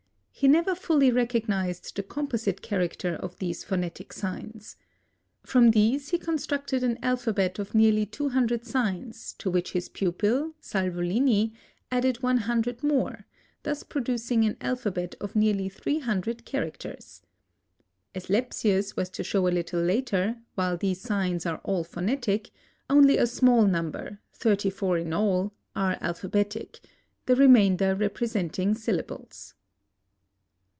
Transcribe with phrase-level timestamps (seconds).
[0.33, 4.75] He never fully recognized the composite character of these phonetic signs.
[5.43, 10.55] From these he constructed an alphabet of nearly two hundred signs, to which his pupil,
[10.59, 11.53] Salvolini,
[11.91, 13.27] added one hundred more,
[13.61, 17.21] thus producing an alphabet of nearly three hundred characters.
[18.15, 22.49] As Lepsius was to show a little later, while these signs are all phonetic,
[22.89, 26.79] only a small number—thirty four in all—are alphabetic,
[27.27, 29.53] the remainder representing syllables.